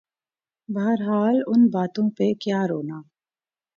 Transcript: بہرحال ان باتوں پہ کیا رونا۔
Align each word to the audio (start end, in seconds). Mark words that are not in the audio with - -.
بہرحال 0.69 1.35
ان 1.47 1.61
باتوں 1.73 2.07
پہ 2.17 2.27
کیا 2.41 2.61
رونا۔ 2.69 2.99